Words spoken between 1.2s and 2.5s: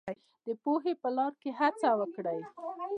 کې هڅه وکړئ.